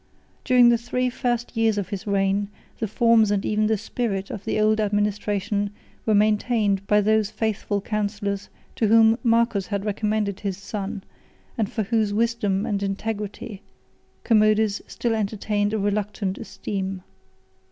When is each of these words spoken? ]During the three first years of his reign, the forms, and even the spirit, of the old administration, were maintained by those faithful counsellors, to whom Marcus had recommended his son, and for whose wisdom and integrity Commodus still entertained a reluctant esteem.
]During 0.43 0.69
the 0.69 0.79
three 0.79 1.11
first 1.11 1.55
years 1.55 1.77
of 1.77 1.89
his 1.89 2.07
reign, 2.07 2.47
the 2.79 2.87
forms, 2.87 3.29
and 3.29 3.45
even 3.45 3.67
the 3.67 3.77
spirit, 3.77 4.31
of 4.31 4.45
the 4.45 4.59
old 4.59 4.79
administration, 4.79 5.69
were 6.07 6.15
maintained 6.15 6.87
by 6.87 7.01
those 7.01 7.29
faithful 7.29 7.81
counsellors, 7.81 8.49
to 8.77 8.87
whom 8.87 9.19
Marcus 9.23 9.67
had 9.67 9.85
recommended 9.85 10.39
his 10.39 10.57
son, 10.57 11.03
and 11.55 11.71
for 11.71 11.83
whose 11.83 12.15
wisdom 12.15 12.65
and 12.65 12.81
integrity 12.81 13.61
Commodus 14.23 14.81
still 14.87 15.13
entertained 15.13 15.71
a 15.71 15.77
reluctant 15.77 16.39
esteem. 16.39 17.03